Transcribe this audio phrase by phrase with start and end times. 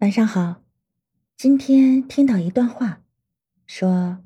[0.00, 0.62] 晚上好，
[1.38, 3.00] 今天听到一段话，
[3.66, 4.18] 说：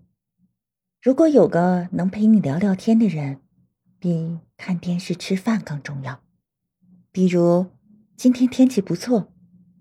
[1.00, 3.40] 如果有个能陪你聊聊天的人，
[4.00, 6.24] 比看电视吃饭更重要。
[7.12, 7.66] 比如
[8.16, 9.32] 今天天气不错，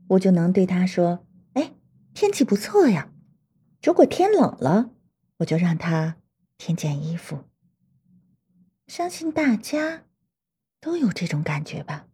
[0.09, 1.73] 我就能对他说：“哎，
[2.13, 3.11] 天气不错呀。”
[3.81, 4.91] 如果天冷了，
[5.37, 6.17] 我就让他
[6.59, 7.45] 添件衣服。
[8.85, 10.03] 相信大家
[10.79, 12.05] 都有这种感觉吧，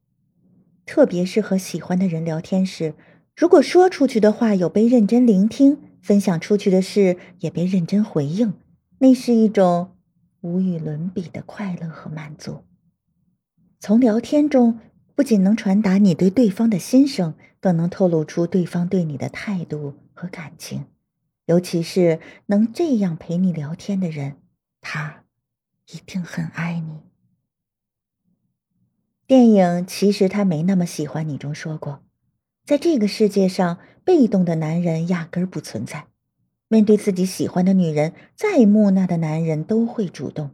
[0.85, 2.95] 特别是和喜欢的人聊天时。
[3.35, 8.53] 如果说出去的话有被认真聆听，分享出去的事也被认真回应，
[8.99, 9.97] 那是一种
[10.39, 12.63] 无与伦比的快乐和满足。
[13.81, 14.79] 从聊天中，
[15.15, 20.85] 不仅能传达你对对方的心声，更能透露出对方对你的态度和感情。
[21.45, 24.37] 尤其是能这样陪你聊天的人，
[24.79, 25.25] 他
[25.91, 27.01] 一定很爱你。
[29.27, 32.04] 电影《其实他没那么喜欢你》中说过。
[32.65, 36.07] 在这个世界上，被动的男人压根儿不存在。
[36.67, 40.49] 面对自己喜欢的女人，再木讷的男人都会主动。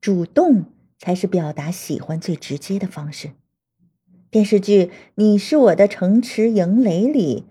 [0.00, 0.66] 主动
[1.00, 3.30] 才是表达喜欢最直接的方式。
[4.30, 4.84] 电视剧
[5.16, 7.44] 《你是我的城池营垒》里，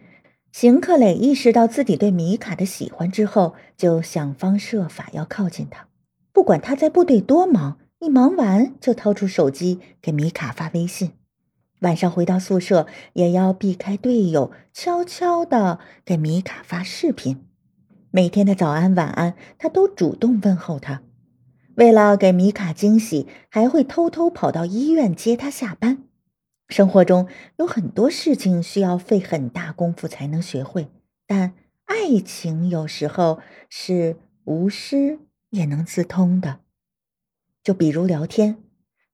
[0.53, 5.89] 邢克磊意识到自己对米卡的喜欢之后，就想方设法要靠近她。
[6.31, 11.11] 不管他在部队多忙，一忙完就掏出手机给米卡发微信。
[11.85, 17.45] 晚上回到宿舍，也要避开队友，悄悄的给米卡发视频。
[18.09, 21.03] 每天的早安、晚安，他都主动问候他。
[21.75, 26.05] 为了给米卡惊喜，还会偷偷跑到医院接他下班。
[26.69, 27.27] 生活中
[27.57, 30.87] 有很多事情需要费很大功夫才能学会，
[31.27, 31.53] 但
[31.85, 33.39] 爱情有时候
[33.69, 35.19] 是无师
[35.51, 36.61] 也能自通的。
[37.61, 38.64] 就比如聊天。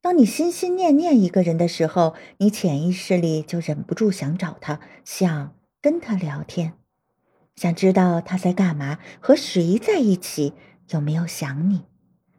[0.02, 6.73] 当你心心念念一个人的时候，你潜意识里就忍不住想找他，想跟他聊天，
[7.55, 10.53] 想知道他在干嘛，和谁在一起，
[10.89, 11.83] 有没有想你，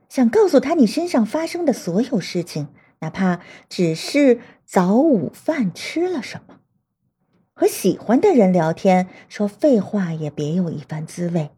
[0.09, 2.67] 想告诉他你身上发生的所有事情，
[2.99, 6.59] 哪怕只是早午饭吃了什么。
[7.55, 11.51] 和喜欢的人聊天，说废话也别有一番滋味。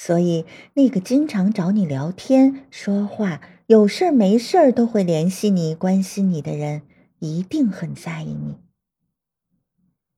[0.00, 3.40] 所以，那个经常找你聊天、说话。
[3.66, 6.82] 有事儿没事儿都会联系你、关心你的人，
[7.18, 8.58] 一定很在意你。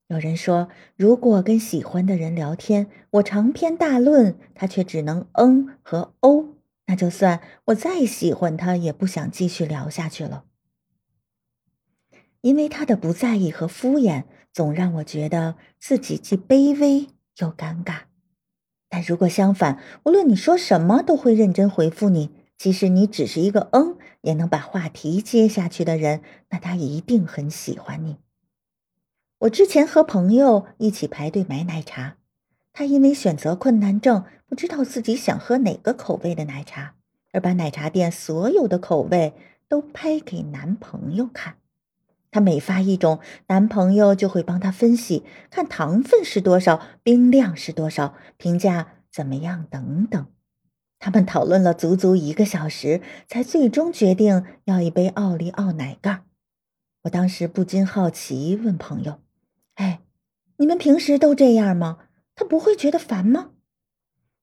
[0.07, 6.49] 有人说，如果跟喜欢的人聊天，我长篇大论，他却只能嗯和哦，
[6.85, 10.45] 那就算我再喜欢他，也不想继续聊下去了。
[12.41, 18.10] 因为他的不在意和敷衍，总让我觉得自己既卑微又尴尬。
[18.93, 22.29] 但如果相反，无论你说什么，都会认真回复你。
[22.57, 28.17] 即使你只是一个嗯，也能把话题接下去的人，那他一定很喜欢你。
[29.39, 32.17] 我之前和朋友一起排队买奶茶，
[32.73, 36.95] 他因为选择困难症，不知道自己想喝哪个口味的奶茶，
[37.31, 39.33] 而把奶茶店所有的口味
[39.69, 41.55] 都拍给男朋友看。
[42.31, 50.25] 他每发一种，男朋友就会帮他分析，看糖分是多少，冰量是多少，评价怎么样等等。
[50.97, 56.23] 他们讨论了足足一个小时，才最终决定要一杯奥利奥奶盖。
[57.03, 59.19] 我当时不禁好奇，问朋友
[59.75, 60.01] ：“哎，
[60.57, 61.97] 你们平时都这样吗？
[62.35, 63.49] 他不会觉得烦吗？”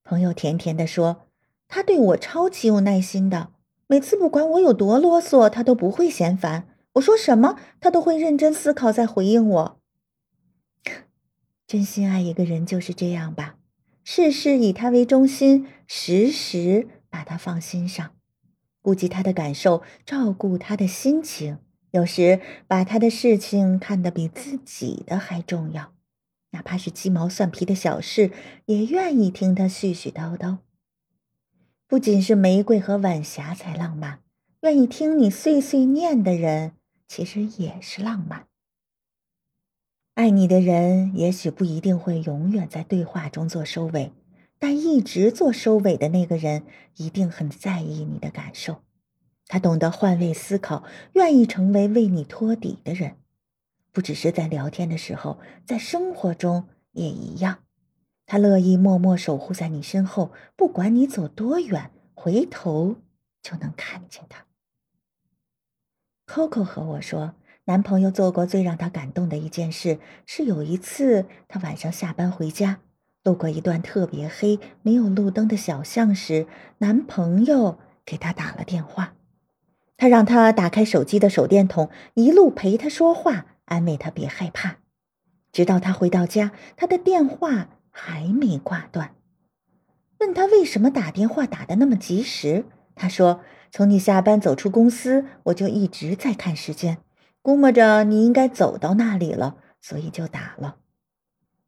[0.05, 1.29] 朋友甜甜的说
[1.69, 3.53] ：“他对我超级有耐心的，
[3.87, 6.69] 每次不管我有多啰嗦，他都不会嫌烦。
[6.99, 9.81] 我说什么，他都会认真思考再回应我。
[11.67, 13.57] 真心爱一个人就是这样吧。”
[14.05, 18.15] 事事以他为中心，时时把他放心上，
[18.81, 21.59] 顾及他的感受，照顾他的心情。
[21.91, 25.93] 有时把他的事情看得比自己的还重要，
[26.53, 28.31] 哪怕是鸡毛蒜皮的小事，
[28.65, 30.59] 也愿意听他絮絮叨叨。
[31.87, 34.21] 不仅是玫瑰和晚霞才浪漫，
[34.63, 36.73] 愿意听你碎碎念的人，
[37.09, 38.47] 其实也是浪漫。
[40.15, 44.13] 爱你的人也许不一定会永远在对话中做收尾，
[44.59, 46.65] 但一直做收尾的那个人
[46.97, 48.83] 一定很在意你的感受。
[49.47, 50.85] 他懂得换位思考，
[51.15, 53.17] 愿意成为为你托底的人，
[53.93, 57.61] 不只是在聊天的时候，在生活中也一样。
[58.27, 62.97] 他乐意默默守护在你身后，不管你走多远，回头
[63.41, 64.45] 就能看见他。
[66.29, 67.35] Coco 和我说。
[67.65, 72.81] 男朋友做过最让她感动的一件事，是有一次她晚上下班回家，
[73.25, 76.47] 路过一段特别黑、没有路灯的小巷时，
[76.79, 79.13] 男朋友给她打了电话，
[79.99, 84.77] 他让她打开手机的手电筒，一路陪她说话，安慰她别害怕。
[85.53, 89.15] 直到他回到家，他的电话还没挂断。
[90.21, 92.65] 问他为什么打电话打的那么及时，
[92.95, 93.41] 他说
[93.71, 96.99] ：“从你下班走出公司，我就一直在看时间，
[97.43, 100.77] 估摸着你应该走到那里了，所以就打了。”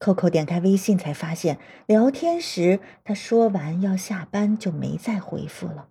[0.01, 5.89] Coco 点开微信，才发现聊天时他说完要下班就没再回复了，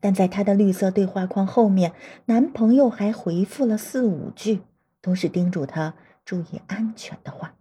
[0.00, 1.92] 但在他的绿色对话框后面，
[2.26, 4.62] 男朋友还回复了四五句，
[5.02, 5.94] 都是叮嘱他。
[6.24, 7.54] 注意安全的话，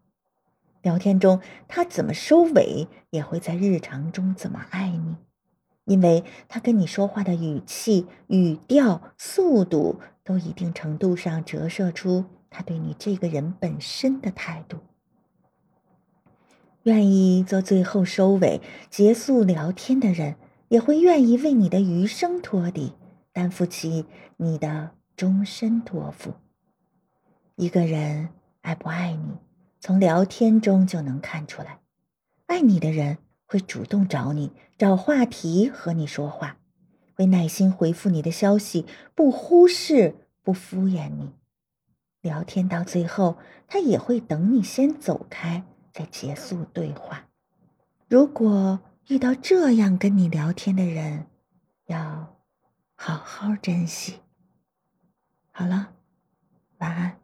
[0.81, 5.17] 聊天中他怎么收尾，也会在日常中怎么爱你，
[5.85, 14.77] 因为他跟你说话的语气、语调、速度，都一定程度上折射出他对你这个人本身的态度。
[16.83, 20.35] 愿意做最后收尾、结束聊天的人，
[20.67, 22.93] 也会愿意为你的余生托底，
[23.31, 24.05] 担负起
[24.37, 26.33] 你的终身托付。
[27.55, 28.29] 一个人。
[28.63, 29.39] 爱不爱你，
[29.81, 31.79] 从聊天中就能看出来。
[32.45, 33.17] 爱你的人
[33.53, 36.57] 会主动找你，找话题和你说话，
[37.13, 41.35] 会耐心回复你的消息，不忽视，不敷衍你。
[42.21, 47.29] 聊天到最后，他也会等你先走开，再结束对话。
[48.07, 48.79] 如果
[49.09, 51.27] 遇到这样跟你聊天的人，
[51.85, 52.35] 要
[52.95, 54.15] 好好珍惜。
[55.51, 55.93] 好了，
[56.79, 57.22] 晚安。